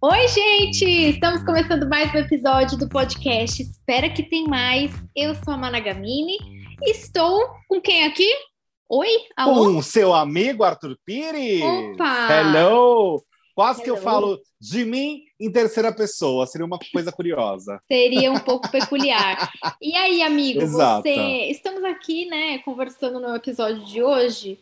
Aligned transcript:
Oi, 0.00 0.28
gente! 0.28 0.84
Estamos 0.84 1.44
começando 1.44 1.88
mais 1.88 2.12
um 2.12 2.18
episódio 2.18 2.76
do 2.76 2.88
podcast 2.88 3.62
Espera 3.62 4.10
que 4.10 4.24
tem 4.24 4.48
mais. 4.48 4.90
Eu 5.14 5.32
sou 5.36 5.54
a 5.54 5.56
Managamini 5.56 6.36
e 6.82 6.90
estou 6.90 7.38
com 7.68 7.80
quem 7.80 8.04
aqui? 8.04 8.28
Oi? 8.88 9.06
Alô? 9.36 9.66
Com 9.66 9.78
o 9.78 9.82
seu 9.82 10.12
amigo 10.12 10.64
Arthur 10.64 10.96
Pires. 11.06 11.62
Opa! 11.62 12.28
Hello! 12.28 13.22
Quase 13.54 13.80
que 13.80 13.88
eu 13.90 13.94
Hello. 13.94 14.04
falo 14.04 14.40
de 14.60 14.84
mim 14.84 15.20
em 15.38 15.52
terceira 15.52 15.92
pessoa. 15.94 16.48
Seria 16.48 16.66
uma 16.66 16.80
coisa 16.92 17.12
curiosa. 17.12 17.80
Seria 17.86 18.32
um 18.32 18.40
pouco 18.40 18.68
peculiar. 18.72 19.52
E 19.80 19.94
aí, 19.94 20.20
amigo, 20.20 20.58
Exato. 20.62 21.02
você. 21.02 21.14
Estamos 21.48 21.84
aqui, 21.84 22.26
né, 22.26 22.58
conversando 22.58 23.20
no 23.20 23.36
episódio 23.36 23.84
de 23.84 24.02
hoje. 24.02 24.58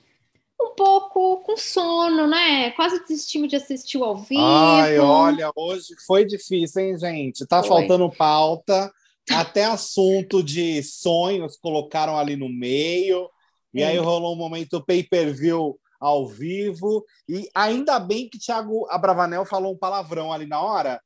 Um 0.62 0.74
pouco 0.74 1.38
com 1.42 1.56
sono, 1.56 2.27
né? 2.27 2.70
Quase 2.72 3.00
desistimos 3.00 3.48
de 3.48 3.56
assistir 3.56 4.00
ao 4.02 4.16
vivo. 4.16 4.42
Ai, 4.42 4.98
olha, 4.98 5.50
hoje 5.56 5.95
foi 6.06 6.24
difícil, 6.24 6.83
hein, 6.83 6.98
gente? 6.98 7.46
Tá 7.46 7.60
Foi. 7.62 7.69
faltando 7.69 8.10
pauta. 8.10 8.92
Até 9.33 9.64
assunto 9.64 10.42
de 10.42 10.83
sonhos 10.83 11.56
colocaram 11.56 12.19
ali 12.19 12.36
no 12.36 12.48
meio. 12.48 13.28
E 13.73 13.83
É. 13.83 13.86
aí 13.88 13.98
rolou 13.98 14.34
um 14.34 14.38
momento 14.38 14.84
pay-per-view 14.84 15.78
ao 16.00 16.27
vivo. 16.27 17.05
E 17.28 17.48
ainda 17.55 17.98
bem 18.00 18.28
que 18.28 18.38
Thiago 18.38 18.86
Abravanel 18.91 19.45
falou 19.45 19.72
um 19.72 19.78
palavrão 19.78 20.33
ali 20.33 20.47
na 20.47 20.61
hora. 20.61 21.00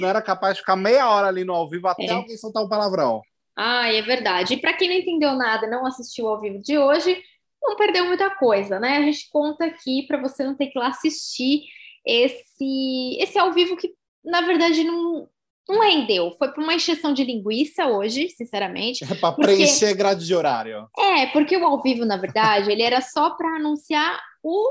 Não 0.00 0.08
era 0.08 0.20
capaz 0.20 0.54
de 0.54 0.60
ficar 0.60 0.76
meia 0.76 1.08
hora 1.08 1.28
ali 1.28 1.44
no 1.44 1.54
ao 1.54 1.68
vivo 1.68 1.86
até 1.88 2.06
É. 2.06 2.10
alguém 2.10 2.36
soltar 2.36 2.64
um 2.64 2.68
palavrão. 2.68 3.22
Ai, 3.56 3.96
é 3.98 4.02
verdade. 4.02 4.54
E 4.54 4.56
para 4.60 4.72
quem 4.72 4.88
não 4.88 4.96
entendeu 4.96 5.34
nada, 5.34 5.66
não 5.66 5.86
assistiu 5.86 6.26
ao 6.28 6.40
vivo 6.40 6.58
de 6.60 6.76
hoje, 6.78 7.20
não 7.62 7.76
perdeu 7.76 8.04
muita 8.06 8.30
coisa, 8.30 8.78
né? 8.80 8.98
A 8.98 9.02
gente 9.02 9.28
conta 9.30 9.64
aqui 9.66 10.04
para 10.06 10.20
você 10.20 10.44
não 10.44 10.54
ter 10.56 10.68
que 10.68 10.78
ir 10.78 10.80
lá 10.80 10.88
assistir 10.88 11.62
esse 12.06 13.16
esse 13.20 13.38
ao 13.38 13.52
vivo 13.52 13.76
que 13.76 13.92
na 14.24 14.40
verdade 14.40 14.84
não 14.84 15.28
não 15.68 15.80
rendeu. 15.80 16.32
Foi 16.38 16.50
por 16.50 16.64
uma 16.64 16.74
encheção 16.74 17.12
de 17.12 17.22
linguiça 17.22 17.86
hoje, 17.86 18.30
sinceramente. 18.30 19.04
É 19.04 19.14
para 19.14 19.32
Porque- 19.32 19.42
preencher 19.52 19.94
grade 19.94 20.24
de 20.26 20.34
horário. 20.34 20.88
É, 20.98 21.26
porque 21.26 21.54
o 21.58 21.64
ao 21.66 21.82
vivo, 21.82 22.06
na 22.06 22.16
verdade, 22.16 22.72
ele 22.72 22.82
era 22.82 23.02
só 23.02 23.30
para 23.36 23.56
anunciar 23.56 24.18
o 24.42 24.64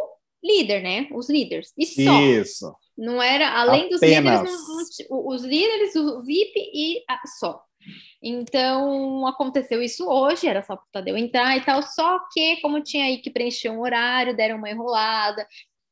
líder, 0.43 0.81
né? 0.81 1.07
Os 1.13 1.29
líderes. 1.29 1.71
E 1.77 1.85
só. 1.85 2.19
Isso. 2.19 2.73
Não 2.97 3.21
era, 3.21 3.59
além 3.59 3.89
dos 3.89 4.01
Apenas. 4.01 4.39
líderes, 4.41 5.07
não- 5.07 5.27
os 5.27 5.43
líderes, 5.43 5.95
o 5.95 6.23
VIP 6.23 6.59
e 6.73 7.03
a- 7.07 7.21
só. 7.39 7.61
Então, 8.21 9.25
aconteceu 9.27 9.81
isso 9.81 10.07
hoje, 10.07 10.47
era 10.47 10.63
só 10.63 10.75
para 10.75 10.83
o 10.83 10.91
Tadeu 10.91 11.17
entrar 11.17 11.55
e 11.55 11.61
tal, 11.61 11.81
só 11.83 12.19
que, 12.31 12.57
como 12.61 12.81
tinha 12.81 13.05
aí 13.05 13.19
que 13.19 13.29
preencher 13.29 13.69
um 13.69 13.81
horário, 13.81 14.35
deram 14.35 14.57
uma 14.57 14.69
enrolada, 14.69 15.47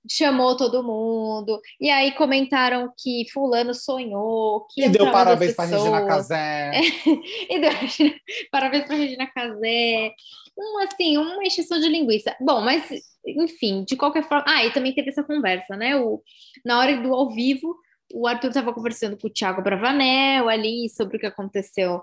chamou 0.10 0.56
todo 0.56 0.84
mundo, 0.84 1.60
e 1.80 1.90
aí 1.90 2.12
comentaram 2.12 2.92
que 2.98 3.26
fulano 3.32 3.74
sonhou, 3.74 4.66
que 4.72 4.84
E 4.84 4.90
deu 4.90 5.12
parabéns 5.12 5.56
para 5.56 5.66
Regina. 5.66 6.06
Casé. 6.06 6.72
E 7.50 7.60
deu 7.60 7.72
parabéns 8.52 8.86
para 8.86 8.96
Regina 8.96 9.28
Casé. 9.28 10.12
Um, 10.58 10.80
assim, 10.80 11.18
uma 11.18 11.44
encheção 11.44 11.80
de 11.80 11.88
linguiça. 11.88 12.36
Bom, 12.40 12.62
mas, 12.62 12.88
enfim, 13.26 13.84
de 13.84 13.96
qualquer 13.96 14.24
forma. 14.24 14.46
Ah, 14.48 14.66
e 14.66 14.72
também 14.72 14.94
teve 14.94 15.10
essa 15.10 15.24
conversa, 15.24 15.76
né? 15.76 15.98
O, 15.98 16.22
na 16.64 16.80
hora 16.80 16.96
do 16.98 17.14
ao 17.14 17.30
vivo, 17.30 17.76
o 18.16 18.26
Arthur 18.26 18.48
estava 18.48 18.74
conversando 18.74 19.18
com 19.18 19.28
o 19.28 19.30
Thiago 19.30 19.62
Bravanel 19.62 20.48
ali 20.48 20.88
sobre 20.90 21.18
o 21.18 21.20
que 21.20 21.26
aconteceu 21.26 22.02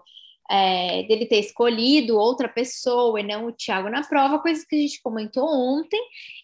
é, 0.50 1.04
dele 1.04 1.24
ter 1.24 1.38
escolhido 1.38 2.18
outra 2.18 2.46
pessoa 2.46 3.18
e 3.18 3.22
não 3.22 3.46
o 3.46 3.52
Thiago 3.52 3.88
na 3.88 4.02
prova, 4.02 4.38
coisas 4.38 4.62
que 4.62 4.76
a 4.76 4.78
gente 4.78 5.00
comentou 5.00 5.48
ontem. 5.48 5.98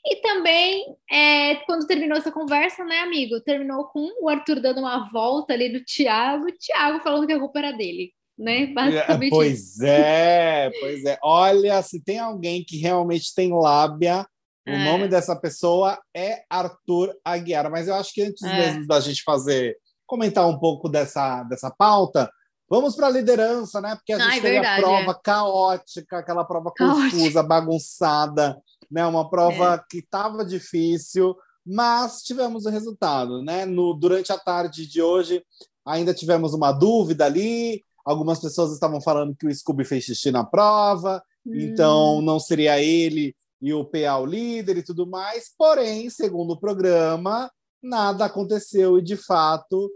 E 0.06 0.16
também, 0.22 0.96
é, 1.10 1.56
quando 1.66 1.86
terminou 1.86 2.16
essa 2.16 2.32
conversa, 2.32 2.82
né, 2.82 3.00
amigo? 3.00 3.42
Terminou 3.42 3.84
com 3.84 4.08
o 4.22 4.28
Arthur 4.30 4.58
dando 4.60 4.80
uma 4.80 5.10
volta 5.10 5.52
ali 5.52 5.68
no 5.68 5.84
Thiago, 5.84 6.46
o 6.46 6.52
Thiago 6.52 7.00
falando 7.00 7.26
que 7.26 7.34
a 7.34 7.38
culpa 7.38 7.58
era 7.58 7.72
dele, 7.72 8.12
né? 8.38 8.68
Basicamente 8.72 9.26
isso. 9.26 9.36
Pois 9.36 9.80
é, 9.80 10.70
pois 10.80 11.04
é. 11.04 11.18
Olha, 11.22 11.82
se 11.82 12.02
tem 12.02 12.18
alguém 12.18 12.64
que 12.64 12.78
realmente 12.78 13.34
tem 13.34 13.52
lábia, 13.52 14.26
o 14.68 14.74
É. 14.74 14.84
nome 14.84 15.08
dessa 15.08 15.34
pessoa 15.34 15.98
é 16.14 16.42
Arthur 16.50 17.14
Aguiar. 17.24 17.70
Mas 17.70 17.88
eu 17.88 17.94
acho 17.94 18.12
que 18.12 18.22
antes 18.22 18.42
É. 18.42 18.56
mesmo 18.56 18.86
da 18.86 19.00
gente 19.00 19.22
fazer, 19.22 19.76
comentar 20.06 20.46
um 20.48 20.58
pouco 20.58 20.88
dessa, 20.88 21.42
dessa 21.44 21.70
pauta, 21.70 22.30
vamos 22.68 22.94
para 22.94 23.06
a 23.06 23.10
liderança, 23.10 23.80
né? 23.80 23.94
Porque 23.96 24.12
a 24.12 24.18
gente 24.18 24.28
Ai, 24.28 24.40
teve 24.40 24.54
verdade, 24.54 24.80
a 24.80 24.86
prova 24.86 25.14
caótica, 25.22 26.18
aquela 26.18 26.44
prova 26.44 26.72
Caótica. 26.74 27.10
confusa, 27.16 27.42
bagunçada, 27.42 28.56
né? 28.90 29.06
Uma 29.06 29.28
prova 29.28 29.84
que 29.90 29.98
estava 29.98 30.44
difícil, 30.44 31.34
mas 31.66 32.22
tivemos 32.22 32.64
o 32.66 32.70
resultado, 32.70 33.42
né? 33.42 33.64
No, 33.66 33.94
durante 33.94 34.32
a 34.32 34.38
tarde 34.38 34.86
de 34.86 35.00
hoje, 35.02 35.42
ainda 35.86 36.14
tivemos 36.14 36.54
uma 36.54 36.72
dúvida 36.72 37.24
ali. 37.26 37.82
Algumas 38.04 38.40
pessoas 38.40 38.72
estavam 38.72 39.00
falando 39.02 39.36
que 39.36 39.46
o 39.46 39.54
Scooby 39.54 39.84
fez 39.84 40.04
xixi 40.04 40.30
na 40.30 40.44
prova, 40.44 41.22
Hum. 41.46 41.52
então 41.58 42.20
não 42.22 42.38
seria 42.40 42.80
ele 42.82 43.34
e 43.60 43.72
o 43.72 43.84
PA 43.84 44.18
o 44.18 44.26
líder 44.26 44.76
e 44.78 44.82
tudo 44.82 45.06
mais. 45.06 45.50
Porém, 45.56 46.08
segundo 46.10 46.52
o 46.52 46.60
programa, 46.60 47.50
nada 47.82 48.24
aconteceu 48.26 48.98
e 48.98 49.02
de 49.02 49.16
fato 49.16 49.90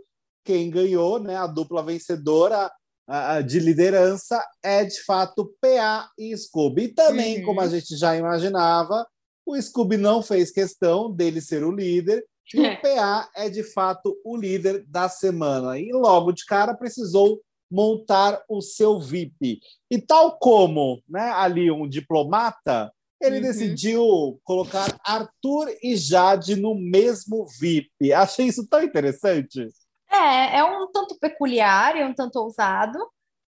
quem 0.45 0.71
ganhou, 0.71 1.19
né, 1.21 1.37
a 1.37 1.47
dupla 1.47 1.83
vencedora 1.83 2.71
a- 3.09 3.35
a 3.35 3.41
de 3.43 3.59
liderança 3.59 4.43
é 4.63 4.85
de 4.85 5.03
fato 5.05 5.53
PA 5.61 6.09
e 6.19 6.37
Scooby. 6.37 6.85
E 6.85 6.89
também, 6.95 7.39
Uhum. 7.41 7.47
como 7.47 7.61
a 7.61 7.69
gente 7.69 7.97
já 7.97 8.17
imaginava, 8.17 9.05
o 9.45 9.61
Scooby 9.61 9.97
não 9.97 10.23
fez 10.23 10.51
questão 10.53 11.11
dele 11.13 11.41
ser 11.41 11.65
o 11.65 11.73
líder. 11.73 12.25
E 12.55 12.65
É. 12.65 12.75
o 12.75 12.81
PA 12.83 13.29
é 13.35 13.49
de 13.51 13.65
fato 13.65 14.17
o 14.25 14.37
líder 14.37 14.85
da 14.87 15.09
semana. 15.09 15.79
E 15.79 15.91
logo 15.93 16.33
de 16.33 16.45
cara 16.47 16.75
precisou 16.75 17.41
montar 17.71 18.41
o 18.49 18.61
seu 18.61 19.01
VIP. 19.01 19.59
E 19.91 20.01
tal 20.01 20.39
como 20.39 21.03
né, 21.09 21.31
ali 21.31 21.71
um 21.73 21.89
diplomata, 21.89 22.93
ele 23.23 23.37
Uhum. 23.37 23.43
decidiu 23.43 24.41
colocar 24.45 24.87
Arthur 25.05 25.69
e 25.83 25.97
Jade 25.97 26.57
no 26.57 26.75
mesmo 26.75 27.47
VIP. 27.61 28.13
Achei 28.13 28.47
isso 28.47 28.67
tão 28.69 28.83
interessante. 28.83 29.67
É, 30.11 30.59
é 30.59 30.65
um 30.65 30.91
tanto 30.93 31.19
peculiar, 31.19 31.97
é 31.97 32.05
um 32.05 32.13
tanto 32.15 32.37
ousado, 32.39 32.99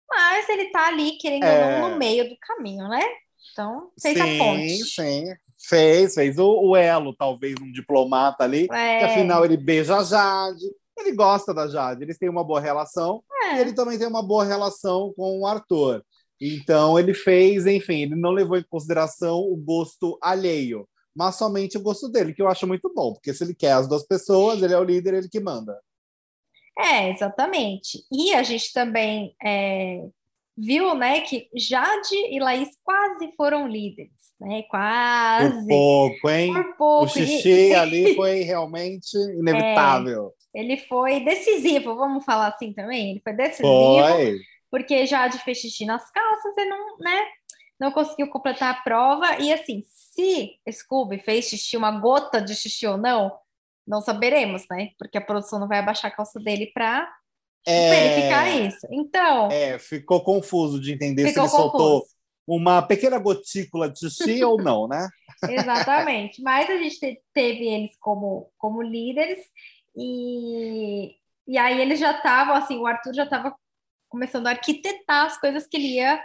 mas 0.09 0.49
ele 0.49 0.71
tá 0.71 0.87
ali, 0.87 1.13
querendo 1.17 1.43
É. 1.45 1.81
no 1.81 1.97
meio 1.97 2.27
do 2.29 2.35
caminho, 2.41 2.87
né? 2.89 3.01
Então, 3.53 3.89
fez 4.01 4.19
a 4.19 4.25
sim, 4.25 4.37
ponte. 4.37 4.83
sim. 4.85 5.23
Fez, 5.67 6.13
fez 6.13 6.37
o, 6.39 6.47
o 6.69 6.75
elo, 6.75 7.13
talvez, 7.15 7.55
um 7.61 7.71
diplomata 7.71 8.43
ali. 8.43 8.67
É, 8.71 8.99
Que 8.99 9.05
afinal 9.05 9.43
ele 9.45 9.57
beija 9.57 9.97
a 9.97 10.03
Jade, 10.03 10.63
ele 10.97 11.13
gosta 11.13 11.53
da 11.53 11.67
Jade, 11.67 12.03
eles 12.03 12.17
têm 12.17 12.29
uma 12.29 12.43
boa 12.43 12.59
relação. 12.61 13.23
é. 13.43 13.57
E 13.57 13.59
ele 13.61 13.73
também 13.73 13.97
tem 13.97 14.07
uma 14.07 14.21
boa 14.23 14.43
relação 14.45 15.13
com 15.15 15.39
o 15.41 15.47
Arthur. 15.47 16.03
Então 16.39 16.97
ele 16.97 17.13
fez, 17.13 17.65
enfim, 17.65 18.03
ele 18.03 18.15
não 18.15 18.31
levou 18.31 18.57
em 18.57 18.63
consideração 18.63 19.39
o 19.39 19.55
gosto 19.55 20.17
alheio, 20.21 20.87
mas 21.15 21.35
somente 21.35 21.77
o 21.77 21.81
gosto 21.81 22.07
dele, 22.07 22.33
que 22.33 22.41
eu 22.41 22.47
acho 22.47 22.65
muito 22.65 22.91
bom, 22.93 23.13
porque 23.13 23.33
se 23.33 23.43
ele 23.43 23.53
quer 23.53 23.73
as 23.73 23.87
duas 23.87 24.05
pessoas, 24.05 24.61
ele 24.61 24.73
é 24.73 24.79
o 24.79 24.83
líder, 24.83 25.15
ele 25.15 25.29
que 25.29 25.39
manda. 25.39 25.77
É, 26.77 27.09
exatamente. 27.09 28.05
E 28.09 28.33
a 28.33 28.41
gente 28.41 28.71
também 28.71 29.35
é, 29.43 30.01
viu, 30.57 30.93
né, 30.95 31.21
que 31.21 31.49
Jade 31.55 32.15
e 32.29 32.39
Laís 32.39 32.69
quase 32.83 33.33
foram 33.35 33.67
líderes, 33.67 34.11
né? 34.39 34.61
Por 34.63 34.69
Quase. 34.69 35.67
pouco, 35.67 36.29
hein? 36.29 36.53
Por 36.53 36.77
pouco. 36.77 37.05
O 37.05 37.07
xixi 37.07 37.73
ali 37.75 38.15
foi 38.15 38.41
realmente 38.41 39.17
inevitável. 39.17 40.33
Ele 40.53 40.77
foi 40.77 41.23
decisivo, 41.23 41.95
vamos 41.95 42.23
falar 42.25 42.47
assim 42.47 42.73
também. 42.73 43.11
Ele 43.11 43.21
foi 43.21 43.33
decisivo. 43.33 43.67
Foi. 43.67 44.39
Porque 44.71 45.05
Jade 45.05 45.39
fez 45.39 45.57
xixi 45.59 45.85
nas 45.85 46.09
calças 46.11 46.53
e 46.57 46.65
não, 46.65 46.97
né, 46.99 47.25
não 47.79 47.91
conseguiu 47.91 48.29
completar 48.29 48.73
a 48.73 48.81
prova. 48.81 49.37
E 49.39 49.51
assim, 49.53 49.83
se 49.87 50.59
Scooby 50.71 51.19
fez 51.19 51.45
xixi, 51.45 51.77
uma 51.77 51.91
gota 51.99 52.41
de 52.41 52.55
xixi 52.55 52.85
ou 52.87 52.97
não, 52.97 53.31
não 53.87 54.01
saberemos, 54.01 54.65
né? 54.69 54.89
Porque 54.99 55.17
a 55.17 55.21
produção 55.21 55.59
não 55.59 55.67
vai 55.67 55.79
abaixar 55.79 56.11
a 56.11 56.15
calça 56.15 56.39
dele 56.39 56.67
para 56.73 57.11
verificar 57.65 58.47
isso. 58.67 58.87
Então, 58.91 59.49
É, 59.51 59.77
ficou 59.79 60.21
confuso 60.23 60.79
de 60.79 60.93
entender 60.93 61.23
se 61.31 61.39
ele 61.39 61.47
soltou 61.49 62.01
confuso. 62.01 62.15
uma 62.47 62.81
pequena 62.81 63.17
gotícula 63.19 63.89
de 63.89 63.99
xixi 63.99 64.43
ou 64.43 64.61
não, 64.61 64.87
né? 64.87 65.07
Exatamente. 65.49 66.41
Mas 66.41 66.69
a 66.69 66.77
gente 66.77 66.99
te- 66.99 67.21
teve 67.33 67.65
eles 67.67 67.95
como, 67.99 68.51
como 68.57 68.81
líderes 68.81 69.39
e, 69.95 71.15
e 71.47 71.57
aí 71.57 71.79
eles 71.81 71.99
já 71.99 72.11
estavam, 72.11 72.55
assim, 72.55 72.77
o 72.77 72.85
Arthur 72.85 73.13
já 73.13 73.23
estava 73.23 73.55
começando 74.09 74.47
a 74.47 74.51
arquitetar 74.51 75.25
as 75.25 75.39
coisas 75.39 75.67
que 75.67 75.77
ele 75.77 75.95
ia 75.95 76.21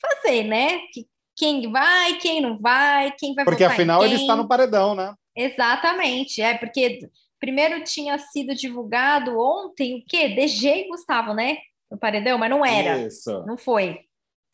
fazer, 0.00 0.44
né? 0.44 0.78
Que, 0.92 1.06
quem 1.34 1.70
vai, 1.72 2.18
quem 2.18 2.40
não 2.40 2.58
vai, 2.58 3.10
quem 3.12 3.34
vai 3.34 3.44
Porque 3.44 3.64
afinal 3.64 4.04
ele 4.04 4.16
está 4.16 4.36
no 4.36 4.46
paredão, 4.46 4.94
né? 4.94 5.14
Exatamente, 5.34 6.42
é 6.42 6.56
porque 6.58 7.08
primeiro 7.40 7.82
tinha 7.82 8.18
sido 8.18 8.54
divulgado 8.54 9.38
ontem 9.38 9.98
o 9.98 10.04
quê? 10.06 10.28
DG 10.28 10.68
e 10.68 10.88
Gustavo, 10.88 11.32
né? 11.32 11.56
No 11.90 11.98
paredão, 11.98 12.38
mas 12.38 12.50
não 12.50 12.64
era, 12.64 12.98
Isso. 12.98 13.44
não 13.46 13.56
foi. 13.56 14.00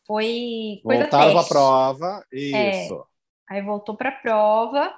Foi 0.06 0.80
coisa 0.82 1.02
Voltaram 1.02 1.32
para 1.32 1.40
a 1.42 1.44
prova. 1.44 2.26
É. 2.32 2.84
Isso. 2.84 3.06
Aí 3.50 3.60
voltou 3.60 3.94
para 3.94 4.08
a 4.08 4.12
prova 4.12 4.94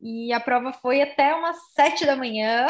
E 0.00 0.32
a 0.32 0.40
prova 0.40 0.72
foi 0.72 1.00
até 1.00 1.32
umas 1.34 1.56
sete 1.74 2.04
da 2.04 2.16
manhã. 2.16 2.66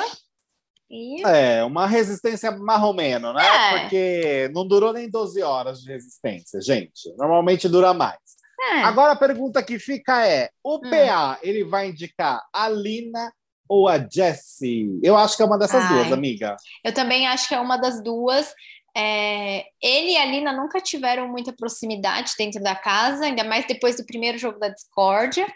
E... 0.90 1.22
É, 1.26 1.62
uma 1.64 1.86
resistência 1.86 2.50
marromeno, 2.50 3.32
né? 3.32 3.44
É. 3.44 3.80
Porque 3.80 4.50
não 4.54 4.66
durou 4.66 4.92
nem 4.92 5.08
12 5.08 5.42
horas 5.42 5.80
de 5.82 5.90
resistência, 5.92 6.60
gente. 6.60 7.14
Normalmente 7.18 7.68
dura 7.68 7.92
mais. 7.92 8.18
É. 8.60 8.82
Agora 8.82 9.12
a 9.12 9.16
pergunta 9.16 9.62
que 9.62 9.78
fica 9.78 10.26
é: 10.26 10.50
o 10.64 10.76
Hum. 10.76 10.90
PA 10.90 11.38
ele 11.42 11.62
vai 11.64 11.88
indicar 11.90 12.42
a 12.52 12.68
Lina 12.68 13.32
ou 13.68 13.86
a 13.86 13.98
Jessie? 13.98 14.98
Eu 15.02 15.16
acho 15.16 15.36
que 15.36 15.42
é 15.42 15.46
uma 15.46 15.58
dessas 15.58 15.84
Ai. 15.84 15.88
duas, 15.94 16.12
amiga. 16.12 16.56
Eu 16.82 16.92
também 16.92 17.26
acho 17.26 17.46
que 17.48 17.54
é 17.54 17.60
uma 17.60 17.76
das 17.76 18.02
duas. 18.02 18.52
É, 18.96 19.64
ele 19.80 20.12
e 20.12 20.16
a 20.16 20.24
Lina 20.24 20.52
nunca 20.52 20.80
tiveram 20.80 21.28
muita 21.28 21.52
proximidade 21.52 22.32
dentro 22.36 22.60
da 22.60 22.74
casa, 22.74 23.26
ainda 23.26 23.44
mais 23.44 23.64
depois 23.66 23.96
do 23.96 24.04
primeiro 24.06 24.38
jogo 24.38 24.58
da 24.58 24.68
discórdia. 24.70 25.46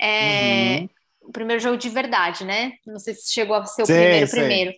É, 0.00 0.78
Uhum. 0.78 0.88
O 1.24 1.32
primeiro 1.32 1.60
jogo 1.60 1.76
de 1.76 1.88
verdade, 1.88 2.44
né? 2.44 2.72
Não 2.86 2.98
sei 2.98 3.14
se 3.14 3.32
chegou 3.32 3.56
a 3.56 3.64
ser 3.64 3.82
o 3.82 3.86
Sim, 3.86 3.94
primeiro, 3.94 4.26
sim. 4.26 4.36
primeiro. 4.36 4.74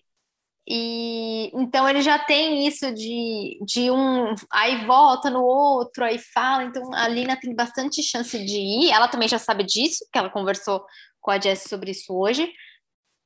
E 0.68 1.50
então 1.54 1.88
ele 1.88 2.02
já 2.02 2.18
tem 2.18 2.66
isso 2.66 2.92
de, 2.92 3.56
de 3.64 3.88
um 3.88 4.34
aí 4.50 4.84
volta 4.84 5.30
no 5.30 5.44
outro, 5.44 6.04
aí 6.04 6.18
fala. 6.18 6.64
Então 6.64 6.92
a 6.92 7.06
Lina 7.06 7.38
tem 7.38 7.54
bastante 7.54 8.02
chance 8.02 8.36
de 8.44 8.58
ir. 8.58 8.90
Ela 8.90 9.06
também 9.06 9.28
já 9.28 9.38
sabe 9.38 9.62
disso, 9.64 10.04
que 10.12 10.18
ela 10.18 10.30
conversou 10.30 10.84
com 11.20 11.30
a 11.30 11.40
Jess 11.40 11.64
sobre 11.68 11.92
isso 11.92 12.12
hoje. 12.12 12.52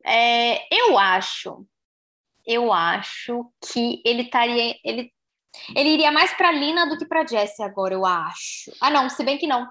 É, 0.05 0.63
eu 0.75 0.99
acho, 0.99 1.67
eu 2.47 2.73
acho 2.73 3.51
que 3.73 4.03
ele 4.05 4.23
estaria. 4.23 4.77
Ele, 4.85 5.11
ele 5.75 5.91
iria 5.91 6.13
mais 6.13 6.33
para 6.35 6.53
Lina 6.53 6.87
do 6.89 6.99
que 6.99 7.07
para 7.07 7.27
Jessie 7.27 7.65
agora, 7.65 7.95
eu 7.95 8.05
acho. 8.05 8.71
Ah, 8.81 8.91
não, 8.91 9.09
se 9.09 9.25
bem 9.25 9.39
que 9.39 9.47
não. 9.47 9.67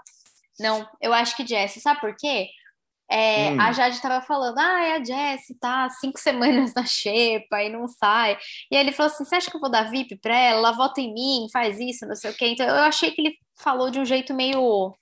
Não, 0.59 0.87
eu 1.01 1.13
acho 1.13 1.35
que 1.37 1.45
Jessie, 1.47 1.81
sabe 1.81 2.01
por 2.01 2.15
quê? 2.17 2.47
É, 3.11 3.49
Hum. 3.51 3.59
A 3.61 3.71
Jade 3.71 3.95
estava 3.95 4.23
falando, 4.23 4.59
ah, 4.59 4.83
é 4.83 4.93
a 4.97 5.03
Jessie 5.03 5.55
tá 5.59 5.89
cinco 5.89 6.19
semanas 6.69 6.73
na 6.75 6.85
xepa 6.85 7.63
e 7.63 7.69
não 7.69 7.87
sai. 7.87 8.37
E 8.71 8.75
aí 8.75 8.81
ele 8.83 8.91
falou 8.91 9.11
assim: 9.11 9.25
você 9.25 9.35
acha 9.35 9.49
que 9.49 9.57
eu 9.57 9.61
vou 9.61 9.71
dar 9.71 9.89
VIP 9.89 10.17
para 10.17 10.37
ela? 10.37 10.59
Ela 10.59 10.71
vota 10.73 11.01
em 11.01 11.13
mim, 11.13 11.47
faz 11.51 11.79
isso, 11.79 12.05
não 12.05 12.15
sei 12.15 12.31
o 12.31 12.33
quê. 12.35 12.47
Então 12.49 12.67
eu 12.67 12.83
achei 12.83 13.11
que 13.11 13.21
ele 13.21 13.35
falou 13.57 13.89
de 13.89 13.99
um 13.99 14.05
jeito 14.05 14.33
meio, 14.33 14.93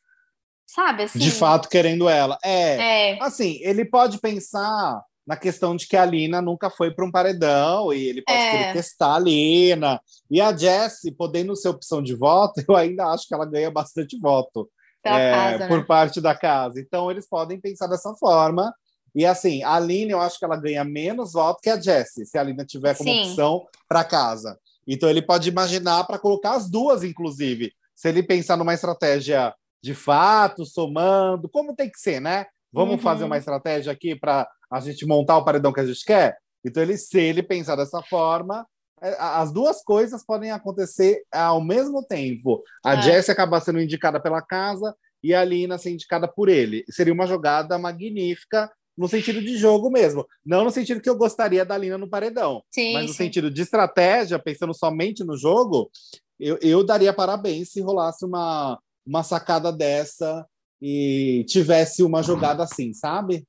sabe, 0.65 1.04
assim. 1.04 1.19
De 1.19 1.31
fato, 1.31 1.68
querendo 1.69 2.07
ela. 2.09 2.38
É. 2.44 3.12
É, 3.13 3.24
Assim, 3.24 3.59
ele 3.62 3.83
pode 3.86 4.19
pensar 4.19 5.01
na 5.25 5.36
questão 5.36 5.75
de 5.75 5.86
que 5.86 5.98
a 5.98 6.06
Lina 6.06 6.42
nunca 6.42 6.69
foi 6.69 6.89
para 6.92 7.06
um 7.06 7.12
paredão 7.12 7.92
e 7.92 8.01
ele 8.07 8.21
pode 8.21 8.39
É. 8.39 8.51
querer 8.51 8.74
testar 8.74 9.15
a 9.15 9.19
Lina. 9.19 10.00
E 10.31 10.39
a 10.39 10.56
Jessie, 10.56 11.12
podendo 11.12 11.53
ser 11.56 11.68
opção 11.68 12.01
de 12.01 12.15
voto, 12.15 12.63
eu 12.68 12.75
ainda 12.77 13.07
acho 13.07 13.27
que 13.27 13.33
ela 13.33 13.45
ganha 13.45 13.69
bastante 13.69 14.18
voto. 14.18 14.69
Pela 15.07 15.19
é, 15.19 15.31
casa, 15.31 15.68
por 15.68 15.80
né? 15.80 15.86
parte 15.86 16.21
da 16.21 16.36
casa. 16.36 16.80
Então, 16.80 17.09
eles 17.09 17.27
podem 17.27 17.59
pensar 17.59 17.88
dessa 17.88 18.13
forma. 18.15 18.74
E 19.15 19.25
assim, 19.25 19.63
a 19.63 19.75
Aline, 19.75 20.12
eu 20.12 20.21
acho 20.21 20.38
que 20.38 20.45
ela 20.45 20.57
ganha 20.57 20.83
menos 20.83 21.33
voto 21.33 21.59
que 21.62 21.69
a 21.69 21.80
Jessie, 21.80 22.25
se 22.25 22.38
a 22.38 22.42
Aline 22.42 22.65
tiver 22.65 22.95
como 22.95 23.12
Sim. 23.12 23.19
opção 23.19 23.65
para 23.88 24.04
casa. 24.04 24.57
Então, 24.88 25.09
ele 25.09 25.21
pode 25.21 25.50
imaginar 25.50 26.04
para 26.06 26.19
colocar 26.19 26.51
as 26.51 26.69
duas, 26.69 27.04
inclusive. 27.04 27.71
Se 27.95 28.09
ele 28.09 28.21
pensar 28.24 28.57
numa 28.57 28.74
estratégia 28.74 29.54
de 29.81 29.94
fato, 29.94 30.65
somando, 30.65 31.50
como 31.50 31.75
tem 31.75 31.89
que 31.89 32.00
ser, 32.00 32.19
né? 32.19 32.45
Vamos 32.71 32.95
Uhum. 32.95 33.01
fazer 33.01 33.24
uma 33.24 33.38
estratégia 33.38 33.92
aqui 33.92 34.15
para 34.15 34.48
a 34.69 34.80
gente 34.80 35.06
montar 35.06 35.38
o 35.38 35.44
paredão 35.45 35.74
que 35.74 35.80
a 35.80 35.86
gente 35.86 36.03
quer? 36.06 36.38
Então, 36.63 36.83
ele, 36.83 36.98
se 36.98 37.19
ele 37.19 37.42
pensar 37.42 37.75
dessa 37.75 38.01
forma, 38.03 38.68
as 39.00 39.52
duas 39.52 39.84
coisas 39.84 40.26
podem 40.26 40.52
acontecer 40.52 41.24
ao 41.32 41.64
mesmo 41.64 42.04
tempo. 42.04 42.62
A 42.84 42.96
É. 42.96 43.02
Jessie 43.02 43.32
acabar 43.32 43.62
sendo 43.62 43.80
indicada 43.80 44.20
pela 44.20 44.42
casa 44.42 44.96
e 45.24 45.34
a 45.34 45.44
Lina 45.44 45.78
ser 45.78 45.92
indicada 45.92 46.28
por 46.28 46.50
ele. 46.50 46.84
Seria 46.90 47.14
uma 47.14 47.28
jogada 47.28 47.78
magnífica 47.78 48.72
no 48.98 49.08
sentido 49.08 49.40
de 49.42 49.56
jogo 49.58 49.92
mesmo. 49.92 50.26
Não 50.44 50.64
no 50.64 50.72
sentido 50.72 51.00
que 51.02 51.10
eu 51.10 51.16
gostaria 51.16 51.64
da 51.64 51.78
Lina 51.78 51.98
no 51.98 52.10
paredão, 52.10 52.64
Sim, 52.72 52.94
mas 52.94 53.04
no 53.04 53.10
sim. 53.10 53.18
sentido 53.18 53.52
de 53.52 53.62
estratégia, 53.62 54.40
pensando 54.40 54.74
somente 54.74 55.24
no 55.24 55.38
jogo, 55.38 55.92
eu, 56.40 56.58
eu 56.62 56.84
daria 56.84 57.14
parabéns 57.14 57.70
se 57.72 57.82
rolasse 57.82 58.26
uma, 58.26 58.80
uma 59.06 59.22
sacada 59.22 59.72
dessa 59.72 60.46
e 60.82 61.46
tivesse 61.48 62.02
uma 62.04 62.24
jogada 62.24 62.64
assim, 62.64 62.94
sabe? 62.94 63.44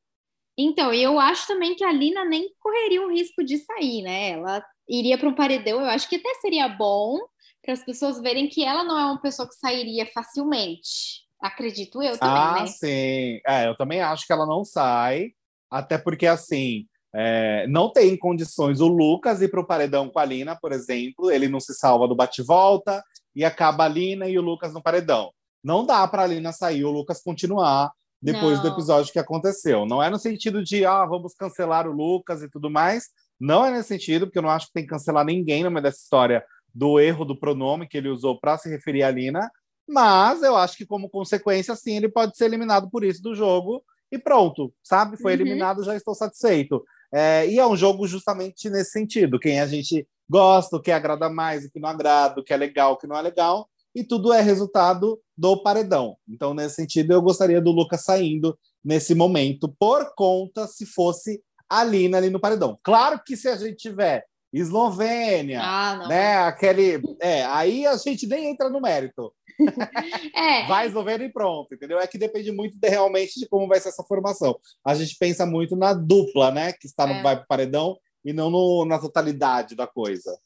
Então, 0.59 0.93
eu 0.93 1.19
acho 1.21 1.47
também 1.47 1.75
que 1.77 1.85
a 1.85 1.93
Lina 1.93 2.25
nem 2.25 2.51
correria 2.59 3.07
o 3.07 3.11
risco 3.11 3.45
de 3.45 3.59
sair, 3.59 4.03
né? 4.03 4.31
Ela 4.33 4.63
iria 4.89 5.19
para 5.19 5.29
um 5.29 5.35
paredão, 5.35 5.81
eu 5.81 5.87
acho 5.87 6.09
que 6.09 6.17
até 6.17 6.35
seria 6.41 6.69
bom 6.69 7.19
para 7.63 7.75
as 7.75 7.85
pessoas 7.85 8.21
verem 8.21 8.49
que 8.49 8.65
ela 8.65 8.83
não 8.83 8.99
é 8.99 9.05
uma 9.05 9.21
pessoa 9.21 9.49
que 9.49 9.55
sairia 9.55 10.07
facilmente. 10.07 11.27
Acredito 11.41 12.03
eu 12.03 12.19
também, 12.19 12.37
ah, 12.37 12.61
né? 12.61 12.67
sim. 12.67 13.41
É, 13.47 13.69
eu 13.69 13.77
também 13.77 14.01
acho 14.01 14.27
que 14.27 14.33
ela 14.33 14.47
não 14.47 14.65
sai, 14.65 15.33
até 15.71 15.99
porque, 15.99 16.27
assim, 16.27 16.87
é, 17.15 17.67
não 17.69 17.93
tem 17.93 18.17
condições 18.17 18.81
o 18.81 18.89
Lucas 18.89 19.41
ir 19.43 19.49
para 19.49 19.61
o 19.61 19.67
paredão 19.67 20.09
com 20.09 20.19
a 20.19 20.25
Lina, 20.25 20.57
por 20.57 20.73
exemplo, 20.73 21.31
ele 21.31 21.49
não 21.49 21.61
se 21.61 21.75
salva 21.75 22.09
do 22.09 22.17
bate-volta 22.17 23.03
e 23.35 23.45
acaba 23.45 23.85
a 23.85 23.89
Lina 23.89 24.29
e 24.29 24.39
o 24.39 24.43
Lucas 24.43 24.73
no 24.73 24.83
paredão. 24.83 25.31
Não 25.63 25.85
dá 25.85 26.07
para 26.09 26.23
a 26.23 26.27
Lina 26.27 26.53
sair, 26.53 26.85
o 26.85 26.91
Lucas 26.91 27.23
continuar 27.23 27.93
depois 28.21 28.61
do 28.61 28.67
Não. 28.67 28.73
episódio 28.73 29.13
que 29.13 29.19
aconteceu. 29.19 29.87
Não 29.87 30.03
é 30.03 30.11
no 30.11 30.19
sentido 30.19 30.63
de, 30.63 30.85
ah, 30.85 31.05
vamos 31.05 31.35
cancelar 31.35 31.87
o 31.87 31.93
Lucas 31.93 32.43
e 32.43 32.51
tudo 32.51 32.69
mais. 32.69 33.09
Não 33.41 33.65
é 33.65 33.71
nesse 33.71 33.89
sentido, 33.89 34.27
porque 34.27 34.39
eu 34.39 34.43
não 34.43 34.51
acho 34.51 34.67
que 34.67 34.73
tem 34.73 34.83
que 34.85 34.91
cancelar 34.91 35.25
ninguém 35.25 35.63
no 35.63 35.71
meio 35.71 35.83
dessa 35.83 35.99
história 35.99 36.45
do 36.75 36.99
erro 37.01 37.25
do 37.25 37.39
pronome 37.39 37.89
que 37.89 37.97
ele 37.97 38.09
usou 38.09 38.39
para 38.39 38.59
se 38.59 38.69
referir 38.69 39.03
à 39.03 39.11
Lina. 39.11 39.51
Mas 39.89 40.43
eu 40.43 40.55
acho 40.57 40.77
que, 40.77 40.85
como 40.85 41.09
consequência, 41.09 41.75
sim, 41.75 41.97
ele 41.97 42.09
pode 42.09 42.37
ser 42.37 42.45
eliminado 42.45 42.91
por 42.91 43.03
isso 43.05 43.23
do 43.23 43.35
jogo 43.35 43.83
e 44.13 44.19
pronto, 44.19 44.73
sabe? 44.83 45.17
Foi 45.17 45.35
Uhum. 45.35 45.41
eliminado, 45.41 45.83
já 45.85 45.97
estou 45.97 46.15
satisfeito. 46.15 46.85
É, 47.13 47.47
e 47.49 47.59
é 47.59 47.67
um 47.67 47.77
jogo 47.77 48.07
justamente 48.07 48.69
nesse 48.69 48.91
sentido: 48.91 49.39
quem 49.39 49.61
a 49.61 49.67
gente 49.67 50.07
gosta, 50.29 50.77
o 50.77 50.81
que 50.83 50.91
agrada 50.91 51.31
mais, 51.31 51.65
o 51.65 51.71
que 51.71 51.81
não 51.81 51.89
agrada, 51.89 52.41
o 52.41 52.45
que 52.45 52.53
é 52.53 52.57
legal, 52.57 52.93
o 52.93 52.97
que 52.99 53.07
não 53.07 53.17
é 53.17 53.23
legal, 53.23 53.67
e 53.95 54.05
tudo 54.05 54.31
é 54.33 54.43
resultado 54.43 55.19
do 55.37 55.63
paredão. 55.63 56.17
Então, 56.29 56.53
nesse 56.53 56.75
sentido, 56.75 57.13
eu 57.15 57.23
gostaria 57.23 57.61
do 57.61 57.71
Lucas 57.71 58.03
saindo 58.05 58.59
nesse 58.85 59.15
momento, 59.15 59.75
por 59.79 60.15
conta 60.15 60.67
se 60.67 60.85
fosse 60.85 61.43
a 61.69 61.85
Lina 61.85 62.17
ali 62.19 62.31
no 62.31 62.41
paredão. 62.41 62.79
Claro 62.83 63.21
que 63.25 63.37
se 63.37 63.49
a 63.49 63.57
gente 63.57 63.77
tiver 63.77 64.25
Eslovênia, 64.53 65.61
Ah, 65.63 66.07
né? 66.09 66.37
Aquele. 66.39 67.03
É, 67.21 67.45
aí 67.45 67.87
a 67.87 67.97
gente 67.97 68.27
nem 68.27 68.47
entra 68.51 68.69
no 68.71 68.81
mérito. 68.81 69.33
É, 70.35 70.67
Vai 70.67 70.87
Eslovênia 70.87 71.25
e 71.27 71.33
pronto, 71.33 71.75
entendeu? 71.75 71.99
É 71.99 72.07
que 72.07 72.17
depende 72.17 72.53
muito 72.53 72.79
de, 72.79 72.89
realmente 72.89 73.39
de 73.41 73.49
como 73.49 73.67
vai 73.67 73.81
ser 73.81 73.89
essa 73.89 74.05
formação. 74.05 74.57
A 74.85 74.95
gente 74.95 75.17
pensa 75.19 75.45
muito 75.45 75.75
na 75.75 75.93
dupla, 75.93 76.51
né? 76.53 76.73
Que 76.73 76.87
está 76.87 77.07
no 77.07 77.15
É. 77.15 77.23
vai 77.23 77.37
pro 77.37 77.47
paredão 77.49 77.99
e 78.25 78.33
não 78.33 78.49
no- 78.51 78.85
na 78.85 78.99
totalidade 78.99 79.75
da 79.75 79.87
coisa. 79.87 80.39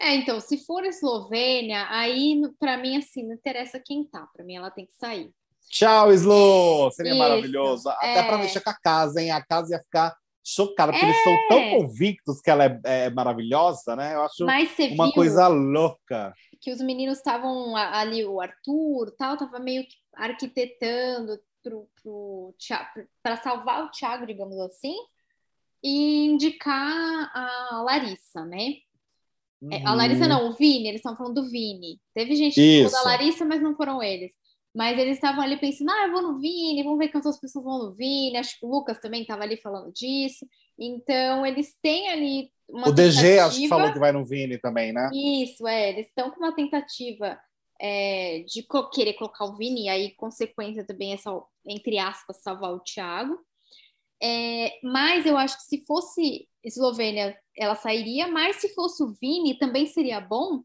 é, 0.00 0.14
então, 0.14 0.40
se 0.40 0.58
for 0.64 0.84
Eslovênia, 0.84 1.86
aí 1.90 2.40
para 2.58 2.76
mim 2.76 2.96
assim, 2.98 3.26
não 3.26 3.34
interessa 3.34 3.80
quem 3.84 4.04
tá, 4.04 4.26
para 4.34 4.44
mim 4.44 4.56
ela 4.56 4.70
tem 4.70 4.86
que 4.86 4.94
sair. 4.94 5.30
Tchau, 5.68 6.12
Slo! 6.12 6.90
Seria 6.92 7.12
Isso, 7.12 7.18
maravilhoso. 7.18 7.88
Até 7.88 8.18
é. 8.18 8.22
para 8.22 8.38
mexer 8.38 8.60
com 8.60 8.70
a 8.70 8.74
casa, 8.80 9.20
hein? 9.20 9.30
A 9.30 9.42
casa 9.44 9.72
ia 9.74 9.80
ficar 9.82 10.14
chocada, 10.44 10.92
porque 10.92 11.04
É. 11.06 11.08
eles 11.08 11.22
são 11.24 11.38
tão 11.48 11.70
convictos 11.78 12.40
que 12.40 12.50
ela 12.50 12.64
é, 12.66 12.80
é 12.84 13.10
maravilhosa, 13.10 13.96
né? 13.96 14.14
Eu 14.14 14.22
acho 14.22 14.44
uma 14.92 15.12
coisa 15.12 15.48
louca. 15.48 16.34
que 16.60 16.70
os 16.70 16.80
meninos 16.80 17.18
estavam 17.18 17.74
ali, 17.76 18.24
o 18.24 18.40
Arthur, 18.40 19.10
tal, 19.18 19.36
tava 19.36 19.58
meio 19.58 19.84
que 19.84 19.94
arquitetando 20.14 21.38
para 23.22 23.36
salvar 23.38 23.84
o 23.84 23.90
Thiago, 23.90 24.26
digamos 24.26 24.58
assim, 24.58 24.94
e 25.82 26.26
indicar 26.26 27.30
a 27.34 27.82
Larissa, 27.84 28.44
né? 28.44 28.74
É, 29.72 29.86
a 29.86 29.94
Larissa 29.94 30.24
Uhum. 30.24 30.28
não, 30.28 30.48
o 30.50 30.52
Vini, 30.52 30.88
eles 30.88 30.98
estão 31.00 31.16
falando 31.16 31.42
do 31.42 31.48
Vini. 31.50 31.98
Teve 32.14 32.36
gente 32.36 32.54
que 32.54 32.84
falou 32.84 32.92
da 32.92 33.10
Larissa, 33.10 33.44
mas 33.46 33.62
não 33.62 33.74
foram 33.74 34.02
eles. 34.02 34.32
Mas 34.74 34.98
eles 34.98 35.14
estavam 35.16 35.40
ali 35.42 35.56
pensando, 35.56 35.90
ah, 35.90 36.06
eu 36.06 36.12
vou 36.12 36.22
no 36.22 36.38
Vini, 36.40 36.82
vamos 36.82 36.98
ver 36.98 37.08
quantas 37.08 37.38
pessoas 37.38 37.64
vão 37.64 37.78
no 37.78 37.94
Vini. 37.94 38.36
Acho 38.36 38.58
que 38.58 38.66
o 38.66 38.68
Lucas 38.70 38.98
também 38.98 39.22
estava 39.22 39.42
ali 39.44 39.56
falando 39.56 39.92
disso. 39.92 40.44
Então, 40.78 41.46
eles 41.46 41.78
têm 41.80 42.08
ali 42.08 42.50
uma 42.68 42.88
O 42.88 42.92
DG 42.92 43.18
acho 43.38 43.50
que 43.50 43.62
tentativa- 43.62 43.68
falou 43.76 43.92
que 43.92 43.98
vai 44.00 44.10
no 44.10 44.24
Vini 44.24 44.58
também, 44.58 44.92
né? 44.92 45.08
Isso, 45.12 45.66
é, 45.68 45.90
eles 45.90 46.08
estão 46.08 46.30
com 46.30 46.38
uma 46.38 46.52
tentativa 46.54 47.38
é, 47.80 48.44
de 48.48 48.62
co- 48.64 48.88
querer 48.90 49.14
colocar 49.14 49.44
o 49.44 49.56
Vini, 49.56 49.84
e 49.84 49.88
aí, 49.88 50.10
consequência 50.16 50.84
também, 50.86 51.12
essa, 51.12 51.30
entre 51.66 51.98
aspas, 51.98 52.40
salvar 52.42 52.72
o 52.72 52.80
Thiago. 52.80 53.38
É, 54.22 54.72
mas 54.82 55.26
eu 55.26 55.36
acho 55.36 55.56
que 55.58 55.64
se 55.64 55.84
fosse 55.84 56.48
Eslovênia, 56.64 57.36
ela 57.56 57.74
sairia, 57.74 58.26
mas 58.28 58.56
se 58.56 58.68
fosse 58.74 59.02
o 59.02 59.12
Vini, 59.20 59.58
também 59.58 59.86
seria 59.86 60.20
bom, 60.20 60.62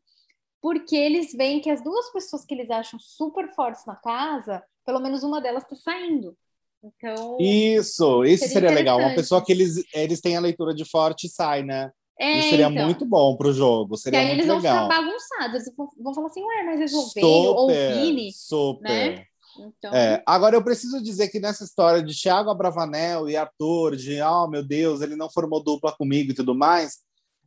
porque 0.62 0.96
eles 0.96 1.32
veem 1.34 1.62
que 1.62 1.70
as 1.70 1.84
duas 1.84 2.12
pessoas 2.12 2.46
que 2.46 2.54
eles 2.54 2.70
acham 2.70 3.00
super 3.00 3.50
fortes 3.56 3.86
na 3.86 3.96
casa, 3.96 4.64
pelo 4.86 5.00
menos 5.00 5.24
uma 5.24 5.42
delas 5.42 5.64
está 5.64 5.76
saindo. 5.76 6.36
Então, 6.84 7.38
Isso, 7.40 8.24
isso 8.24 8.44
Seria 8.48 8.54
seria 8.54 8.72
legal. 8.72 9.00
Uma 9.00 9.14
pessoa 9.14 9.44
que 9.44 9.52
eles, 9.52 9.84
eles 9.94 10.22
têm 10.22 10.38
a 10.38 10.42
leitura 10.42 10.74
de 10.74 10.86
forte 10.86 11.28
e 11.28 11.30
sai, 11.30 11.62
né? 11.64 11.92
é, 12.20 12.40
isso 12.40 12.50
seria 12.50 12.68
então. 12.68 12.86
muito 12.86 13.06
bom 13.06 13.38
pro 13.38 13.54
jogo, 13.54 13.96
seria 13.96 14.20
aí 14.20 14.26
muito 14.28 14.40
eles 14.40 14.48
vão 14.48 14.58
legal. 14.58 14.84
ficar 14.84 15.02
bagunçados, 15.02 15.66
eles 15.66 15.74
vão, 15.98 16.14
falar 16.14 16.28
assim, 16.28 16.44
ué, 16.44 16.64
mas 16.66 16.82
Eslovênio 16.82 17.30
ou 17.30 17.68
Vini, 17.70 18.32
super. 18.34 19.16
né? 19.16 19.26
Então... 19.58 19.94
É, 19.94 20.22
agora 20.26 20.56
eu 20.56 20.64
preciso 20.64 21.02
dizer 21.02 21.30
que 21.30 21.40
nessa 21.40 21.64
história 21.64 22.04
de 22.04 22.14
Thiago 22.14 22.50
Abravanel 22.50 23.30
e 23.30 23.38
Arthur, 23.38 23.96
de 23.96 24.22
oh 24.22 24.48
meu 24.48 24.64
Deus, 24.64 25.02
ele 25.02 25.16
não 25.16 25.30
formou 25.30 25.64
dupla 25.64 25.94
comigo 25.94 26.32
e 26.32 26.36
tudo 26.36 26.54
mais, 26.54 27.00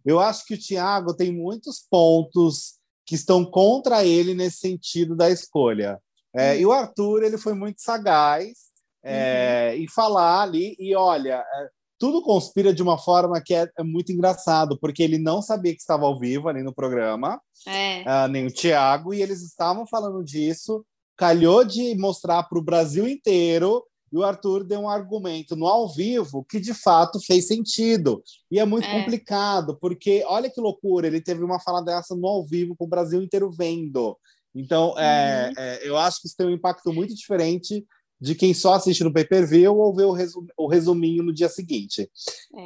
eu 0.05 0.19
acho 0.19 0.47
que 0.47 0.55
o 0.55 0.59
Thiago 0.59 1.15
tem 1.15 1.31
muitos 1.31 1.87
pontos 1.91 2.79
que 3.05 3.15
estão 3.15 3.45
contra 3.45 4.05
ele 4.05 4.35
nesse 4.35 4.59
sentido 4.59 5.17
da 5.17 5.31
escolha. 5.31 5.99
É, 6.35 6.53
uhum. 6.53 6.59
E 6.59 6.67
o 6.67 6.73
Arthur 6.73 7.23
ele 7.23 7.39
foi 7.39 7.55
muito 7.55 7.83
sagaz 7.83 8.53
é, 9.05 9.73
uhum. 9.75 9.83
em 9.83 9.89
falar 9.89 10.43
ali 10.43 10.77
e 10.79 10.95
olha, 10.95 11.45
é, 11.45 11.69
tudo 12.03 12.21
conspira 12.21 12.75
de 12.75 12.83
uma 12.83 12.99
forma 12.99 13.41
que 13.41 13.55
é, 13.55 13.71
é, 13.79 13.83
muito 13.85 14.11
engraçado, 14.11 14.77
porque 14.77 15.05
ele 15.05 15.19
não 15.19 15.41
sabia 15.41 15.73
que 15.73 15.81
estava 15.81 16.05
ao 16.05 16.19
vivo 16.19 16.49
ali 16.49 16.61
no 16.61 16.75
programa, 16.75 17.41
uh, 17.65 18.29
nem 18.29 18.45
o 18.45 18.53
Thiago, 18.53 19.15
e 19.15 19.23
eles 19.23 19.41
estavam 19.41 19.87
falando 19.87 20.25
disso, 20.25 20.85
calhou 21.17 21.65
de 21.65 21.95
mostrar 21.97 22.43
para 22.43 22.59
o 22.59 22.65
Brasil 22.65 23.07
inteiro, 23.07 23.85
e 24.13 24.17
o 24.17 24.23
Arthur 24.23 24.63
deu 24.63 24.81
um 24.81 24.89
argumento 24.89 25.57
no 25.57 25.67
ao 25.67 25.89
vivo 25.89 26.45
que 26.45 26.61
de 26.61 26.75
fato 26.75 27.19
fez 27.19 27.47
sentido. 27.47 28.23
E 28.51 28.59
é 28.59 28.65
muito 28.65 28.87
é. 28.87 29.01
complicado, 29.01 29.79
porque 29.81 30.23
olha 30.27 30.51
que 30.51 30.61
loucura, 30.61 31.07
ele 31.07 31.21
teve 31.21 31.43
uma 31.43 31.59
fala 31.59 31.81
dessa 31.81 32.15
no 32.15 32.27
ao 32.27 32.45
vivo 32.45 32.77
com 32.77 32.85
o 32.85 32.89
Brasil 32.89 33.23
inteiro 33.23 33.51
vendo. 33.51 34.19
Então, 34.55 34.95
é, 34.99 35.49
uhum. 35.49 35.55
é, 35.63 35.89
eu 35.89 35.97
acho 35.97 36.21
que 36.21 36.27
isso 36.27 36.37
tem 36.37 36.47
um 36.47 36.51
impacto 36.51 36.93
muito 36.93 37.15
diferente 37.15 37.87
de 38.21 38.35
quem 38.35 38.53
só 38.53 38.75
assiste 38.75 39.03
no 39.03 39.13
pay-per-view 39.13 39.77
ou 39.77 39.95
vê 39.95 40.05
o, 40.05 40.13
resum, 40.13 40.47
o 40.57 40.69
resuminho 40.69 41.23
no 41.23 41.33
dia 41.33 41.49
seguinte. 41.49 42.09